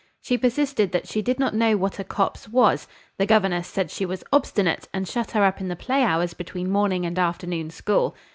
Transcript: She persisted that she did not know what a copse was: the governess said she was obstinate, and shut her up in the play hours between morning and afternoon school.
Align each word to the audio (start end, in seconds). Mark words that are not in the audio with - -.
She 0.19 0.35
persisted 0.35 0.93
that 0.93 1.07
she 1.07 1.21
did 1.21 1.37
not 1.37 1.53
know 1.53 1.77
what 1.77 1.99
a 1.99 2.03
copse 2.03 2.49
was: 2.49 2.87
the 3.19 3.27
governess 3.27 3.67
said 3.67 3.91
she 3.91 4.03
was 4.03 4.23
obstinate, 4.33 4.87
and 4.91 5.07
shut 5.07 5.29
her 5.29 5.43
up 5.45 5.61
in 5.61 5.67
the 5.67 5.75
play 5.75 6.01
hours 6.01 6.33
between 6.33 6.71
morning 6.71 7.05
and 7.05 7.19
afternoon 7.19 7.69
school. 7.69 8.15